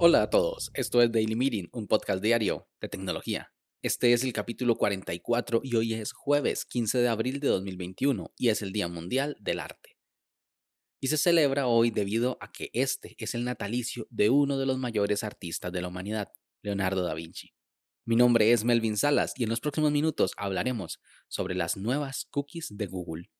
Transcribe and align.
Hola 0.00 0.22
a 0.22 0.30
todos, 0.30 0.70
esto 0.74 1.02
es 1.02 1.10
Daily 1.10 1.34
Meeting, 1.34 1.68
un 1.72 1.88
podcast 1.88 2.22
diario 2.22 2.68
de 2.80 2.88
tecnología. 2.88 3.52
Este 3.82 4.12
es 4.12 4.22
el 4.22 4.32
capítulo 4.32 4.76
44 4.76 5.60
y 5.64 5.74
hoy 5.74 5.94
es 5.94 6.12
jueves 6.12 6.64
15 6.64 6.98
de 6.98 7.08
abril 7.08 7.40
de 7.40 7.48
2021 7.48 8.32
y 8.36 8.48
es 8.48 8.62
el 8.62 8.72
Día 8.72 8.86
Mundial 8.86 9.36
del 9.40 9.58
Arte. 9.58 9.96
Y 11.00 11.08
se 11.08 11.18
celebra 11.18 11.66
hoy 11.66 11.90
debido 11.90 12.38
a 12.40 12.52
que 12.52 12.70
este 12.72 13.16
es 13.18 13.34
el 13.34 13.44
natalicio 13.44 14.06
de 14.10 14.30
uno 14.30 14.56
de 14.56 14.66
los 14.66 14.78
mayores 14.78 15.24
artistas 15.24 15.72
de 15.72 15.82
la 15.82 15.88
humanidad, 15.88 16.28
Leonardo 16.62 17.02
da 17.02 17.14
Vinci. 17.14 17.52
Mi 18.04 18.16
nombre 18.16 18.52
es 18.52 18.64
Melvin 18.64 18.96
Salas 18.96 19.32
y 19.36 19.44
en 19.44 19.50
los 19.50 19.60
próximos 19.60 19.90
minutos 19.92 20.32
hablaremos 20.36 21.00
sobre 21.26 21.54
las 21.54 21.76
nuevas 21.76 22.26
cookies 22.30 22.68
de 22.76 22.86
Google. 22.86 23.30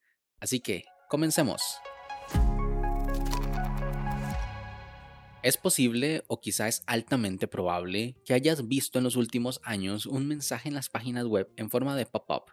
Así 0.41 0.61
que, 0.61 0.85
comencemos. 1.09 1.81
Es 5.43 5.57
posible 5.57 6.25
o 6.27 6.41
quizá 6.41 6.69
es 6.69 6.83
altamente 6.87 7.49
probable 7.49 8.17
que 8.25 8.35
hayas 8.35 8.69
visto 8.69 8.99
en 8.99 9.05
los 9.05 9.17
últimos 9.17 9.61
años 9.63 10.05
un 10.05 10.27
mensaje 10.27 10.69
en 10.69 10.75
las 10.75 10.89
páginas 10.89 11.27
web 11.27 11.49
en 11.57 11.71
forma 11.71 11.97
de 11.97 12.07
pop-up, 12.07 12.51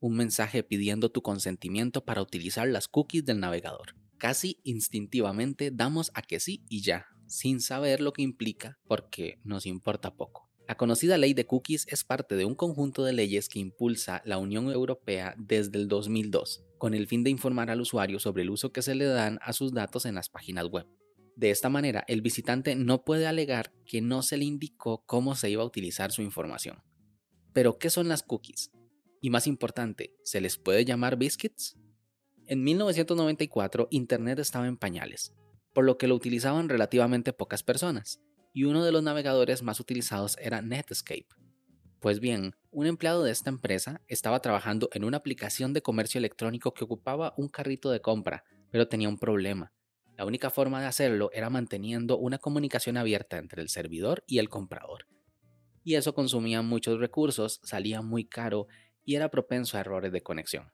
un 0.00 0.16
mensaje 0.16 0.62
pidiendo 0.62 1.10
tu 1.10 1.22
consentimiento 1.22 2.04
para 2.04 2.20
utilizar 2.20 2.68
las 2.68 2.88
cookies 2.88 3.24
del 3.24 3.40
navegador. 3.40 3.94
Casi 4.18 4.58
instintivamente 4.64 5.70
damos 5.72 6.10
a 6.14 6.22
que 6.22 6.40
sí 6.40 6.64
y 6.68 6.82
ya, 6.82 7.06
sin 7.26 7.60
saber 7.60 8.00
lo 8.00 8.12
que 8.12 8.22
implica 8.22 8.78
porque 8.86 9.38
nos 9.44 9.64
importa 9.64 10.14
poco. 10.14 10.50
La 10.66 10.76
conocida 10.76 11.18
ley 11.18 11.34
de 11.34 11.46
cookies 11.46 11.86
es 11.90 12.04
parte 12.04 12.36
de 12.36 12.46
un 12.46 12.54
conjunto 12.54 13.04
de 13.04 13.12
leyes 13.12 13.50
que 13.50 13.58
impulsa 13.58 14.22
la 14.24 14.38
Unión 14.38 14.70
Europea 14.70 15.34
desde 15.36 15.78
el 15.78 15.88
2002, 15.88 16.64
con 16.78 16.94
el 16.94 17.06
fin 17.06 17.22
de 17.22 17.28
informar 17.28 17.68
al 17.70 17.82
usuario 17.82 18.18
sobre 18.18 18.44
el 18.44 18.50
uso 18.50 18.72
que 18.72 18.80
se 18.80 18.94
le 18.94 19.04
dan 19.04 19.38
a 19.42 19.52
sus 19.52 19.74
datos 19.74 20.06
en 20.06 20.14
las 20.14 20.30
páginas 20.30 20.66
web. 20.68 20.86
De 21.36 21.50
esta 21.50 21.68
manera, 21.68 22.04
el 22.08 22.22
visitante 22.22 22.76
no 22.76 23.04
puede 23.04 23.26
alegar 23.26 23.72
que 23.84 24.00
no 24.00 24.22
se 24.22 24.38
le 24.38 24.46
indicó 24.46 25.04
cómo 25.04 25.34
se 25.34 25.50
iba 25.50 25.62
a 25.62 25.66
utilizar 25.66 26.12
su 26.12 26.22
información. 26.22 26.82
Pero, 27.52 27.78
¿qué 27.78 27.90
son 27.90 28.08
las 28.08 28.22
cookies? 28.22 28.70
Y 29.20 29.28
más 29.30 29.46
importante, 29.46 30.14
¿se 30.22 30.40
les 30.40 30.56
puede 30.56 30.86
llamar 30.86 31.16
biscuits? 31.16 31.76
En 32.46 32.62
1994, 32.62 33.88
Internet 33.90 34.38
estaba 34.38 34.66
en 34.66 34.78
pañales, 34.78 35.34
por 35.74 35.84
lo 35.84 35.98
que 35.98 36.08
lo 36.08 36.14
utilizaban 36.14 36.68
relativamente 36.68 37.32
pocas 37.32 37.62
personas, 37.62 38.20
y 38.54 38.64
uno 38.64 38.82
de 38.82 38.92
los 38.92 39.02
navegadores 39.02 39.62
más 39.62 39.80
utilizados 39.80 40.38
era 40.40 40.62
Netscape. 40.62 41.26
Pues 42.00 42.20
bien, 42.20 42.56
un 42.70 42.86
empleado 42.86 43.22
de 43.22 43.32
esta 43.32 43.50
empresa 43.50 44.00
estaba 44.08 44.40
trabajando 44.40 44.88
en 44.92 45.04
una 45.04 45.18
aplicación 45.18 45.74
de 45.74 45.82
comercio 45.82 46.18
electrónico 46.18 46.72
que 46.72 46.84
ocupaba 46.84 47.34
un 47.36 47.48
carrito 47.48 47.90
de 47.90 48.00
compra, 48.00 48.44
pero 48.70 48.88
tenía 48.88 49.10
un 49.10 49.18
problema 49.18 49.74
la 50.16 50.24
única 50.24 50.50
forma 50.50 50.80
de 50.80 50.86
hacerlo 50.86 51.30
era 51.32 51.50
manteniendo 51.50 52.18
una 52.18 52.38
comunicación 52.38 52.96
abierta 52.96 53.36
entre 53.38 53.62
el 53.62 53.68
servidor 53.68 54.22
y 54.28 54.38
el 54.38 54.48
comprador. 54.48 55.08
Y 55.82 55.96
eso 55.96 56.14
consumía 56.14 56.62
muchos 56.62 57.00
recursos, 57.00 57.60
salía 57.64 58.00
muy 58.00 58.24
caro 58.24 58.68
y 59.04 59.16
era 59.16 59.30
propenso 59.30 59.76
a 59.76 59.80
errores 59.80 60.12
de 60.12 60.22
conexión. 60.22 60.72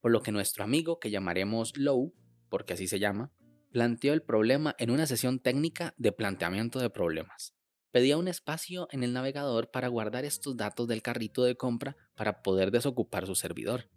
Por 0.00 0.12
lo 0.12 0.22
que 0.22 0.32
nuestro 0.32 0.64
amigo, 0.64 0.98
que 0.98 1.10
llamaremos 1.10 1.76
Low, 1.76 2.14
porque 2.48 2.72
así 2.72 2.88
se 2.88 2.98
llama, 2.98 3.30
planteó 3.74 4.12
el 4.12 4.22
problema 4.22 4.76
en 4.78 4.92
una 4.92 5.04
sesión 5.04 5.40
técnica 5.40 5.94
de 5.98 6.12
planteamiento 6.12 6.78
de 6.78 6.90
problemas. 6.90 7.56
Pedía 7.90 8.16
un 8.16 8.28
espacio 8.28 8.86
en 8.92 9.02
el 9.02 9.12
navegador 9.12 9.72
para 9.72 9.88
guardar 9.88 10.24
estos 10.24 10.56
datos 10.56 10.86
del 10.86 11.02
carrito 11.02 11.42
de 11.42 11.56
compra 11.56 11.96
para 12.14 12.40
poder 12.40 12.70
desocupar 12.70 13.26
su 13.26 13.34
servidor. 13.34 13.90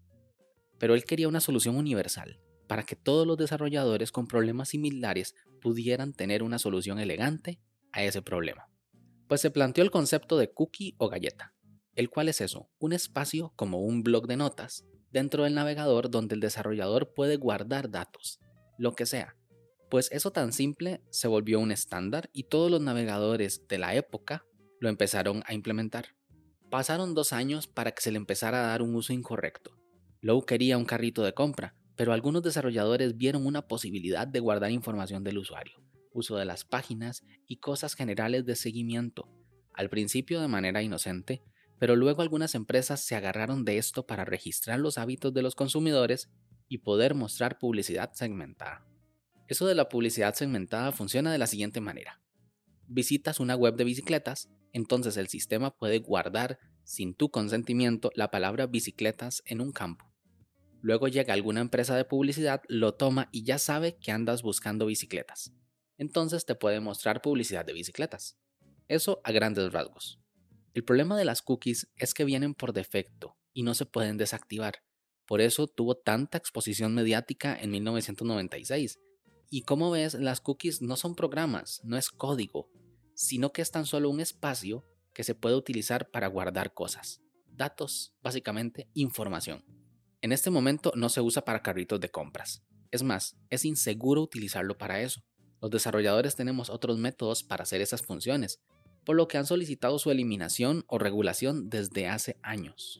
Pero 0.80 0.96
él 0.96 1.06
quería 1.06 1.28
una 1.28 1.42
solución 1.42 1.76
universal, 1.76 2.42
para 2.66 2.82
que 2.82 2.96
todos 2.96 3.28
los 3.28 3.38
desarrolladores 3.38 4.12
con 4.12 4.26
problemas 4.26 4.70
similares 4.70 5.36
pudieran 5.62 6.12
tener 6.12 6.42
una 6.42 6.58
solución 6.58 6.98
elegante 6.98 7.60
a 7.92 8.04
ese 8.04 8.24
problema. 8.24 8.72
Pues 9.28 9.42
se 9.42 9.52
planteó 9.52 9.84
el 9.84 9.92
concepto 9.92 10.40
de 10.40 10.52
cookie 10.52 10.96
o 10.98 11.08
galleta, 11.08 11.54
el 11.94 12.10
cual 12.10 12.30
es 12.30 12.42
eso, 12.42 12.68
un 12.80 12.94
espacio 12.94 13.54
como 13.56 13.82
un 13.82 14.02
blog 14.02 14.26
de 14.26 14.38
notas 14.38 14.88
dentro 15.12 15.44
del 15.44 15.54
navegador 15.54 16.10
donde 16.10 16.34
el 16.34 16.42
desarrollador 16.42 17.14
puede 17.14 17.36
guardar 17.36 17.92
datos, 17.92 18.40
lo 18.80 18.96
que 18.96 19.06
sea. 19.06 19.36
Pues 19.90 20.10
eso 20.12 20.32
tan 20.32 20.52
simple 20.52 21.02
se 21.10 21.28
volvió 21.28 21.60
un 21.60 21.72
estándar 21.72 22.30
y 22.34 22.44
todos 22.44 22.70
los 22.70 22.82
navegadores 22.82 23.68
de 23.70 23.78
la 23.78 23.96
época 23.96 24.46
lo 24.80 24.90
empezaron 24.90 25.44
a 25.46 25.54
implementar. 25.54 26.16
Pasaron 26.70 27.14
dos 27.14 27.32
años 27.32 27.68
para 27.68 27.92
que 27.92 28.02
se 28.02 28.12
le 28.12 28.18
empezara 28.18 28.60
a 28.60 28.68
dar 28.68 28.82
un 28.82 28.94
uso 28.96 29.14
incorrecto. 29.14 29.78
Lowe 30.20 30.46
quería 30.46 30.78
un 30.78 30.84
carrito 30.84 31.24
de 31.24 31.34
compra, 31.34 31.76
pero 31.96 32.12
algunos 32.12 32.44
desarrolladores 32.44 33.16
vieron 33.16 33.46
una 33.46 33.68
posibilidad 33.68 34.28
de 34.28 34.42
guardar 34.42 34.72
información 34.72 35.24
del 35.24 35.38
usuario, 35.38 35.82
uso 36.12 36.36
de 36.36 36.46
las 36.46 36.66
páginas 36.66 37.24
y 37.48 37.58
cosas 37.58 37.94
generales 37.94 38.46
de 38.46 38.58
seguimiento, 38.58 39.30
al 39.74 39.90
principio 39.90 40.42
de 40.42 40.50
manera 40.50 40.82
inocente, 40.84 41.44
pero 41.80 41.96
luego 41.96 42.22
algunas 42.22 42.56
empresas 42.56 43.00
se 43.06 43.16
agarraron 43.16 43.64
de 43.64 43.78
esto 43.78 44.06
para 44.06 44.26
registrar 44.26 44.80
los 44.80 44.98
hábitos 44.98 45.34
de 45.34 45.44
los 45.44 45.56
consumidores 45.56 46.30
y 46.68 46.80
poder 46.80 47.16
mostrar 47.16 47.58
publicidad 47.58 48.12
segmentada. 48.14 48.86
Eso 49.48 49.66
de 49.66 49.76
la 49.76 49.90
publicidad 49.90 50.34
segmentada 50.34 50.92
funciona 50.92 51.32
de 51.32 51.38
la 51.38 51.48
siguiente 51.48 51.80
manera. 51.80 52.22
Visitas 52.88 53.40
una 53.40 53.56
web 53.56 53.76
de 53.76 53.84
bicicletas, 53.84 54.50
entonces 54.74 55.18
el 55.18 55.28
sistema 55.28 55.72
puede 55.72 56.00
guardar 56.00 56.60
sin 56.84 57.14
tu 57.14 57.30
consentimiento 57.30 58.12
la 58.16 58.30
palabra 58.30 58.68
bicicletas 58.68 59.44
en 59.46 59.62
un 59.62 59.72
campo. 59.72 60.14
Luego 60.82 61.08
llega 61.08 61.34
alguna 61.34 61.62
empresa 61.62 61.96
de 61.96 62.06
publicidad, 62.06 62.62
lo 62.68 62.94
toma 62.94 63.30
y 63.32 63.44
ya 63.44 63.58
sabe 63.58 63.98
que 63.98 64.12
andas 64.12 64.42
buscando 64.42 64.86
bicicletas. 64.86 65.54
Entonces 65.98 66.46
te 66.46 66.56
puede 66.56 66.80
mostrar 66.80 67.22
publicidad 67.22 67.66
de 67.66 67.74
bicicletas. 67.74 68.38
Eso 68.88 69.20
a 69.24 69.32
grandes 69.32 69.72
rasgos. 69.74 70.20
El 70.74 70.84
problema 70.84 71.18
de 71.18 71.26
las 71.26 71.42
cookies 71.42 71.90
es 71.96 72.14
que 72.14 72.24
vienen 72.24 72.54
por 72.54 72.72
defecto 72.72 73.36
y 73.54 73.64
no 73.64 73.74
se 73.74 73.86
pueden 73.86 74.18
desactivar. 74.18 74.84
Por 75.26 75.42
eso 75.42 75.68
tuvo 75.68 75.96
tanta 75.96 76.38
exposición 76.38 76.94
mediática 76.94 77.58
en 77.60 77.72
1996. 77.72 79.00
Y 79.50 79.62
como 79.62 79.92
ves, 79.92 80.14
las 80.16 80.42
cookies 80.42 80.82
no 80.82 80.96
son 80.96 81.16
programas, 81.16 81.82
no 81.84 81.98
es 81.98 82.10
código, 82.10 82.70
sino 83.14 83.52
que 83.52 83.62
es 83.62 83.72
tan 83.72 83.86
solo 83.86 84.10
un 84.10 84.20
espacio 84.20 84.86
que 85.14 85.24
se 85.24 85.36
puede 85.36 85.56
utilizar 85.56 86.12
para 86.12 86.28
guardar 86.28 86.74
cosas. 86.74 87.22
Datos, 87.48 88.14
básicamente 88.22 88.90
información. 88.94 89.64
En 90.22 90.32
este 90.32 90.50
momento 90.50 90.92
no 90.96 91.10
se 91.10 91.22
usa 91.22 91.44
para 91.44 91.62
carritos 91.62 92.00
de 92.00 92.10
compras. 92.10 92.64
Es 92.92 93.04
más, 93.04 93.38
es 93.50 93.66
inseguro 93.66 94.22
utilizarlo 94.22 94.78
para 94.78 95.02
eso. 95.02 95.24
Los 95.62 95.72
desarrolladores 95.72 96.36
tenemos 96.36 96.70
otros 96.70 96.98
métodos 96.98 97.44
para 97.44 97.64
hacer 97.64 97.82
esas 97.82 98.02
funciones, 98.02 98.60
por 99.06 99.16
lo 99.16 99.28
que 99.28 99.38
han 99.38 99.46
solicitado 99.46 99.98
su 100.00 100.12
eliminación 100.12 100.84
o 100.88 100.98
regulación 100.98 101.70
desde 101.70 102.08
hace 102.08 102.38
años. 102.44 103.00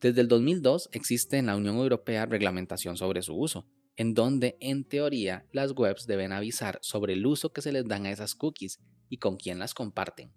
Desde 0.00 0.20
el 0.20 0.28
2002 0.28 0.88
existe 0.92 1.36
en 1.36 1.46
la 1.46 1.56
Unión 1.56 1.76
Europea 1.76 2.26
reglamentación 2.26 2.96
sobre 2.96 3.22
su 3.22 3.34
uso, 3.36 3.66
en 4.02 4.14
donde 4.14 4.56
en 4.58 4.82
teoría 4.82 5.46
las 5.52 5.70
webs 5.76 6.08
deben 6.08 6.32
avisar 6.32 6.80
sobre 6.82 7.12
el 7.12 7.24
uso 7.24 7.52
que 7.52 7.62
se 7.62 7.70
les 7.70 7.86
dan 7.86 8.04
a 8.04 8.10
esas 8.10 8.34
cookies 8.34 8.80
y 9.08 9.18
con 9.18 9.36
quién 9.36 9.60
las 9.60 9.74
comparten. 9.74 10.32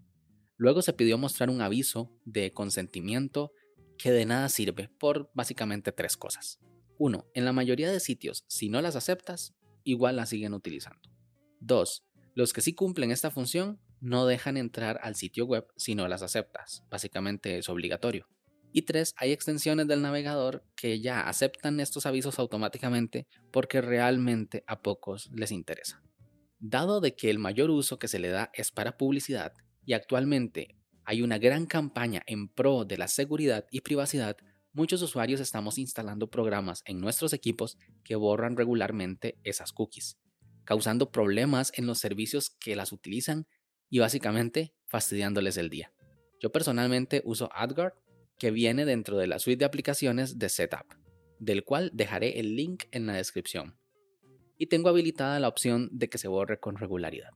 Luego 0.56 0.84
se 0.84 0.94
pidió 0.94 1.18
mostrar 1.18 1.50
un 1.50 1.62
aviso 1.62 2.12
de 2.26 2.54
consentimiento 2.54 3.54
que 3.98 4.12
de 4.12 4.28
nada 4.28 4.50
sirve 4.50 4.88
por 5.00 5.32
básicamente 5.34 5.92
tres 5.92 6.16
cosas. 6.16 6.60
Uno, 7.00 7.26
en 7.34 7.44
la 7.44 7.54
mayoría 7.54 7.92
de 7.92 8.00
sitios, 8.00 8.46
si 8.48 8.70
no 8.70 8.84
las 8.84 8.96
aceptas, 8.96 9.56
igual 9.84 10.18
las 10.18 10.30
siguen 10.30 10.54
utilizando. 10.54 11.10
Dos, 11.60 12.06
los 12.36 12.54
que 12.54 12.62
sí 12.62 12.76
cumplen 12.76 13.10
esta 13.10 13.32
función 13.32 13.80
no 14.00 14.28
dejan 14.28 14.58
entrar 14.58 15.00
al 15.02 15.16
sitio 15.16 15.48
web 15.48 15.66
si 15.76 15.96
no 15.96 16.08
las 16.08 16.22
aceptas, 16.22 16.84
básicamente 16.92 17.58
es 17.58 17.68
obligatorio. 17.68 18.28
Y 18.78 18.82
tres, 18.82 19.14
hay 19.16 19.32
extensiones 19.32 19.88
del 19.88 20.02
navegador 20.02 20.66
que 20.76 21.00
ya 21.00 21.30
aceptan 21.30 21.80
estos 21.80 22.06
avisos 22.06 22.40
automáticamente 22.40 23.26
porque 23.50 23.80
realmente 23.80 24.66
a 24.68 24.82
pocos 24.82 25.30
les 25.34 25.54
interesa. 25.54 26.04
Dado 26.60 27.00
de 27.00 27.16
que 27.16 27.30
el 27.30 27.40
mayor 27.40 27.70
uso 27.70 27.98
que 28.00 28.10
se 28.10 28.20
le 28.20 28.28
da 28.28 28.52
es 28.54 28.72
para 28.72 28.98
publicidad 28.98 29.54
y 29.86 29.94
actualmente 29.94 30.76
hay 31.06 31.22
una 31.22 31.38
gran 31.38 31.68
campaña 31.68 32.22
en 32.26 32.50
pro 32.50 32.84
de 32.84 32.98
la 32.98 33.08
seguridad 33.08 33.66
y 33.72 33.80
privacidad, 33.80 34.36
muchos 34.74 35.02
usuarios 35.02 35.40
estamos 35.40 35.78
instalando 35.78 36.30
programas 36.30 36.82
en 36.84 37.00
nuestros 37.00 37.32
equipos 37.32 37.78
que 38.04 38.18
borran 38.18 38.58
regularmente 38.58 39.40
esas 39.46 39.72
cookies, 39.72 40.18
causando 40.66 41.14
problemas 41.14 41.72
en 41.76 41.88
los 41.88 42.00
servicios 42.00 42.50
que 42.60 42.76
las 42.76 42.92
utilizan 42.92 43.48
y 43.90 44.00
básicamente 44.00 44.74
fastidiándoles 44.86 45.56
el 45.56 45.70
día. 45.70 45.94
Yo 46.42 46.52
personalmente 46.52 47.22
uso 47.24 47.50
AdGuard, 47.54 47.94
que 48.38 48.52
viene 48.52 48.86
dentro 48.86 49.18
de 49.18 49.28
la 49.28 49.40
suite 49.40 49.60
de 49.60 49.66
aplicaciones 49.66 50.38
de 50.38 50.50
Setup, 50.50 50.94
del 51.40 51.64
cual 51.64 51.92
dejaré 51.94 52.40
el 52.40 52.56
link 52.56 52.84
en 52.92 53.06
la 53.06 53.14
descripción. 53.14 53.78
Y 54.58 54.68
tengo 54.68 54.90
habilitada 54.90 55.40
la 55.40 55.48
opción 55.48 55.90
de 55.92 56.10
que 56.10 56.18
se 56.18 56.28
borre 56.28 56.60
con 56.60 56.78
regularidad. 56.78 57.32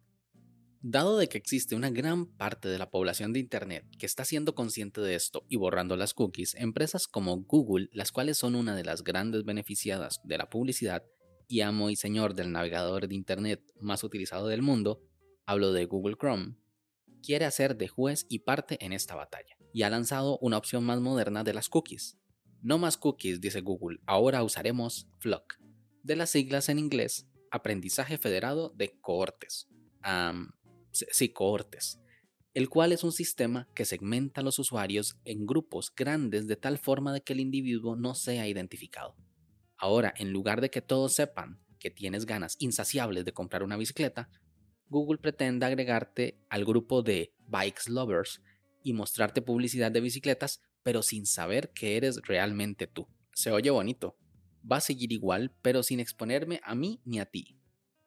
Dado 0.81 1.17
de 1.17 1.27
que 1.27 1.37
existe 1.37 1.75
una 1.75 1.89
gran 1.89 2.25
parte 2.25 2.69
de 2.69 2.77
la 2.77 2.89
población 2.89 3.33
de 3.33 3.39
Internet 3.39 3.85
que 3.97 4.05
está 4.05 4.23
siendo 4.23 4.55
consciente 4.55 5.01
de 5.01 5.15
esto 5.15 5.45
y 5.49 5.57
borrando 5.57 5.97
las 5.97 6.13
cookies, 6.13 6.55
empresas 6.55 7.07
como 7.07 7.35
Google, 7.43 7.89
las 7.91 8.13
cuales 8.13 8.37
son 8.37 8.55
una 8.55 8.75
de 8.75 8.85
las 8.85 9.03
grandes 9.03 9.43
beneficiadas 9.43 10.21
de 10.23 10.37
la 10.37 10.49
publicidad, 10.49 11.03
y 11.49 11.61
amo 11.61 11.89
y 11.89 11.95
señor 11.97 12.35
del 12.35 12.51
navegador 12.51 13.07
de 13.07 13.15
Internet 13.15 13.61
más 13.81 14.03
utilizado 14.03 14.47
del 14.47 14.61
mundo, 14.61 15.01
hablo 15.45 15.73
de 15.73 15.85
Google 15.85 16.15
Chrome, 16.15 16.55
quiere 17.21 17.45
hacer 17.45 17.77
de 17.77 17.87
juez 17.87 18.25
y 18.29 18.39
parte 18.39 18.83
en 18.83 18.93
esta 18.93 19.15
batalla, 19.15 19.57
y 19.73 19.83
ha 19.83 19.89
lanzado 19.89 20.37
una 20.39 20.57
opción 20.57 20.83
más 20.83 20.99
moderna 20.99 21.43
de 21.43 21.53
las 21.53 21.69
cookies. 21.69 22.17
No 22.61 22.77
más 22.77 22.97
cookies, 22.97 23.39
dice 23.39 23.61
Google, 23.61 23.99
ahora 24.05 24.43
usaremos 24.43 25.07
FLOC, 25.19 25.59
de 26.03 26.15
las 26.15 26.29
siglas 26.29 26.69
en 26.69 26.79
inglés 26.79 27.27
Aprendizaje 27.51 28.17
Federado 28.17 28.73
de 28.75 28.99
Cohortes. 28.99 29.67
sí, 30.91 31.29
cohortes, 31.29 31.99
el 32.53 32.69
cual 32.69 32.91
es 32.91 33.03
un 33.03 33.11
sistema 33.11 33.67
que 33.75 33.85
segmenta 33.85 34.41
a 34.41 34.43
los 34.43 34.59
usuarios 34.59 35.19
en 35.23 35.45
grupos 35.45 35.93
grandes 35.95 36.47
de 36.47 36.55
tal 36.55 36.77
forma 36.77 37.13
de 37.13 37.21
que 37.21 37.33
el 37.33 37.39
individuo 37.39 37.95
no 37.95 38.15
sea 38.15 38.47
identificado. 38.47 39.15
Ahora, 39.77 40.13
en 40.17 40.31
lugar 40.31 40.61
de 40.61 40.69
que 40.69 40.81
todos 40.81 41.13
sepan 41.13 41.61
que 41.79 41.89
tienes 41.89 42.25
ganas 42.25 42.57
insaciables 42.59 43.23
de 43.23 43.33
comprar 43.33 43.63
una 43.63 43.77
bicicleta, 43.77 44.29
Google 44.89 45.19
pretende 45.19 45.65
agregarte 45.65 46.39
al 46.49 46.65
grupo 46.65 47.01
de 47.01 47.33
Bikes 47.47 47.89
Lovers 47.89 48.41
y 48.83 48.93
mostrarte 48.93 49.41
publicidad 49.41 49.91
de 49.91 50.01
bicicletas, 50.01 50.61
pero 50.83 51.03
sin 51.03 51.25
saber 51.25 51.69
que 51.69 51.97
eres 51.97 52.21
realmente 52.23 52.87
tú. 52.87 53.07
Se 53.33 53.51
oye 53.51 53.69
bonito. 53.69 54.17
Va 54.69 54.77
a 54.77 54.81
seguir 54.81 55.11
igual, 55.13 55.53
pero 55.61 55.83
sin 55.83 55.99
exponerme 55.99 56.59
a 56.63 56.75
mí 56.75 57.01
ni 57.05 57.19
a 57.19 57.25
ti. 57.25 57.55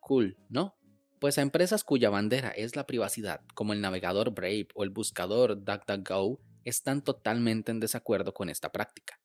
Cool, 0.01 0.37
¿no? 0.49 0.77
Pues 1.21 1.39
a 1.39 1.43
empresas 1.43 1.85
cuya 1.85 2.11
bandera 2.11 2.51
es 2.51 2.75
la 2.75 2.87
privacidad, 2.87 3.43
como 3.55 3.73
el 3.73 3.81
navegador 3.81 4.35
Brave 4.35 4.69
o 4.75 4.83
el 4.83 4.91
buscador 4.91 5.65
DuckDuckGo, 5.65 6.41
están 6.65 7.03
totalmente 7.03 7.71
en 7.71 7.81
desacuerdo 7.81 8.35
con 8.35 8.49
esta 8.49 8.73
práctica. 8.73 9.21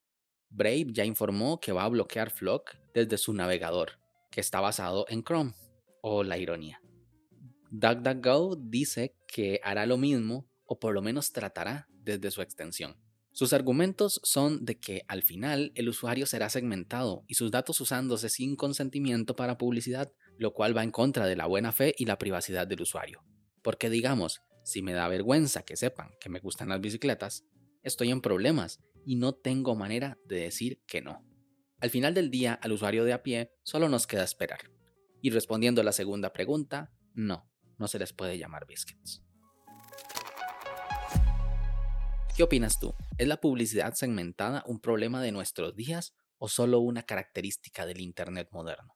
Brave 0.49 0.87
ya 0.91 1.05
informó 1.05 1.59
que 1.59 1.71
va 1.71 1.83
a 1.83 1.89
bloquear 1.89 2.29
Flock 2.29 2.75
desde 2.93 3.17
su 3.17 3.33
navegador, 3.33 3.99
que 4.31 4.41
está 4.41 4.59
basado 4.59 5.05
en 5.09 5.23
Chrome. 5.23 5.53
O 6.01 6.23
la 6.23 6.37
ironía. 6.37 6.79
DuckDuckGo 7.71 8.55
dice 8.55 9.15
que 9.27 9.59
hará 9.63 9.85
lo 9.85 9.97
mismo 9.97 10.47
o 10.65 10.79
por 10.79 10.93
lo 10.93 11.01
menos 11.01 11.31
tratará 11.31 11.87
desde 11.91 12.31
su 12.31 12.41
extensión. 12.41 12.97
Sus 13.31 13.53
argumentos 13.53 14.19
son 14.23 14.65
de 14.65 14.79
que 14.79 15.03
al 15.07 15.21
final 15.21 15.71
el 15.75 15.89
usuario 15.89 16.25
será 16.25 16.49
segmentado 16.49 17.23
y 17.27 17.35
sus 17.35 17.51
datos 17.51 17.79
usándose 17.79 18.29
sin 18.29 18.55
consentimiento 18.55 19.35
para 19.35 19.59
publicidad, 19.59 20.11
lo 20.37 20.53
cual 20.53 20.75
va 20.75 20.83
en 20.83 20.89
contra 20.91 21.27
de 21.27 21.35
la 21.35 21.45
buena 21.45 21.71
fe 21.71 21.93
y 21.97 22.05
la 22.05 22.17
privacidad 22.17 22.65
del 22.65 22.81
usuario. 22.81 23.23
Porque 23.61 23.91
digamos, 23.91 24.41
si 24.63 24.81
me 24.81 24.93
da 24.93 25.07
vergüenza 25.07 25.63
que 25.63 25.75
sepan 25.75 26.15
que 26.19 26.29
me 26.29 26.39
gustan 26.39 26.69
las 26.69 26.81
bicicletas, 26.81 27.45
estoy 27.83 28.09
en 28.09 28.21
problemas 28.21 28.79
y 29.05 29.17
no 29.17 29.33
tengo 29.33 29.75
manera 29.75 30.17
de 30.25 30.37
decir 30.37 30.81
que 30.87 31.01
no. 31.01 31.23
Al 31.79 31.91
final 31.91 32.15
del 32.15 32.31
día, 32.31 32.55
al 32.55 32.71
usuario 32.71 33.05
de 33.05 33.13
a 33.13 33.21
pie 33.21 33.51
solo 33.61 33.87
nos 33.87 34.07
queda 34.07 34.23
esperar. 34.23 34.71
Y 35.21 35.29
respondiendo 35.29 35.81
a 35.81 35.83
la 35.83 35.91
segunda 35.91 36.33
pregunta, 36.33 36.91
no, 37.13 37.47
no 37.77 37.87
se 37.87 37.99
les 37.99 38.13
puede 38.13 38.37
llamar 38.37 38.65
biscuits. 38.65 39.21
¿Qué 42.35 42.43
opinas 42.43 42.79
tú? 42.79 42.93
¿Es 43.17 43.27
la 43.27 43.41
publicidad 43.41 43.95
segmentada 43.95 44.63
un 44.67 44.79
problema 44.79 45.21
de 45.23 45.31
nuestros 45.31 45.75
días 45.75 46.13
o 46.37 46.47
solo 46.47 46.79
una 46.79 47.03
característica 47.03 47.85
del 47.87 47.99
Internet 47.99 48.49
moderno? 48.51 48.95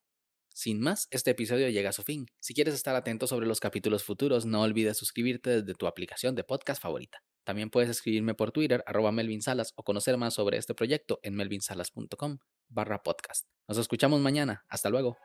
Sin 0.54 0.80
más, 0.80 1.08
este 1.12 1.32
episodio 1.32 1.70
llega 1.70 1.90
a 1.90 1.94
su 1.94 2.04
fin. 2.04 2.28
Si 2.40 2.54
quieres 2.54 2.76
estar 2.76 2.96
atento 2.96 3.26
sobre 3.26 3.48
los 3.48 3.60
capítulos 3.60 4.04
futuros, 4.04 4.46
no 4.46 4.62
olvides 4.62 4.98
suscribirte 4.98 5.62
desde 5.62 5.74
tu 5.74 5.88
aplicación 5.88 6.36
de 6.36 6.44
podcast 6.44 6.82
favorita. 6.82 7.24
También 7.44 7.70
puedes 7.70 7.90
escribirme 7.90 8.36
por 8.36 8.52
Twitter, 8.52 8.84
arroba 8.86 9.12
Melvin 9.12 9.42
Salas, 9.42 9.74
o 9.76 9.84
conocer 9.84 10.18
más 10.18 10.34
sobre 10.34 10.58
este 10.58 10.76
proyecto 10.76 11.20
en 11.24 11.36
melvinsalas.com 11.36 12.38
barra 12.68 13.02
podcast. 13.02 13.48
Nos 13.68 13.78
escuchamos 13.78 14.22
mañana. 14.22 14.66
Hasta 14.70 14.90
luego. 14.90 15.18